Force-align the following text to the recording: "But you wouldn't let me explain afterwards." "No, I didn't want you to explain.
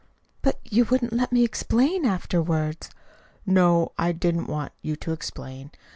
"But 0.41 0.59
you 0.67 0.85
wouldn't 0.85 1.13
let 1.13 1.31
me 1.31 1.43
explain 1.43 2.05
afterwards." 2.07 2.89
"No, 3.45 3.91
I 3.99 4.11
didn't 4.13 4.47
want 4.47 4.71
you 4.81 4.95
to 4.95 5.11
explain. 5.11 5.69